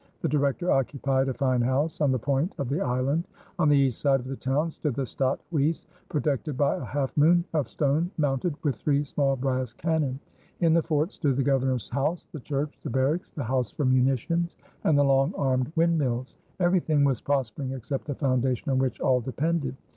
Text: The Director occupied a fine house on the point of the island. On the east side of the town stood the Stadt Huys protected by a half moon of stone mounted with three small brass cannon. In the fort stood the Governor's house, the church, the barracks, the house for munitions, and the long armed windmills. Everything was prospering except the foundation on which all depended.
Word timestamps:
The 0.23 0.27
Director 0.29 0.71
occupied 0.71 1.27
a 1.27 1.33
fine 1.35 1.61
house 1.61 2.01
on 2.01 2.11
the 2.11 2.17
point 2.17 2.55
of 2.57 2.69
the 2.69 2.81
island. 2.81 3.27
On 3.59 3.69
the 3.69 3.77
east 3.77 4.01
side 4.01 4.19
of 4.19 4.25
the 4.25 4.35
town 4.35 4.71
stood 4.71 4.95
the 4.95 5.05
Stadt 5.05 5.39
Huys 5.53 5.85
protected 6.09 6.57
by 6.57 6.75
a 6.77 6.83
half 6.83 7.15
moon 7.15 7.45
of 7.53 7.69
stone 7.69 8.09
mounted 8.17 8.55
with 8.63 8.77
three 8.77 9.03
small 9.03 9.35
brass 9.35 9.73
cannon. 9.73 10.19
In 10.59 10.73
the 10.73 10.81
fort 10.81 11.11
stood 11.11 11.35
the 11.37 11.43
Governor's 11.43 11.87
house, 11.87 12.25
the 12.31 12.39
church, 12.39 12.79
the 12.81 12.89
barracks, 12.89 13.31
the 13.31 13.43
house 13.43 13.69
for 13.69 13.85
munitions, 13.85 14.55
and 14.85 14.97
the 14.97 15.03
long 15.03 15.35
armed 15.37 15.71
windmills. 15.75 16.35
Everything 16.59 17.03
was 17.03 17.21
prospering 17.21 17.73
except 17.73 18.05
the 18.07 18.15
foundation 18.15 18.71
on 18.71 18.79
which 18.79 18.99
all 19.01 19.21
depended. 19.21 19.75